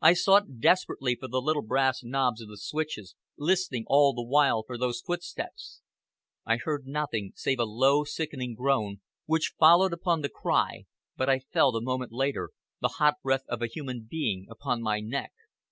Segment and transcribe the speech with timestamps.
[0.00, 4.64] I sought desperately for the little brass knobs of the switches, listening all the while
[4.64, 5.80] for those footsteps.
[6.44, 10.86] I heard nothing save a low, sickening groan, which followed upon the cry,
[11.16, 14.98] but I felt, a moment later, the hot breath of a human being upon my
[14.98, 15.32] neck.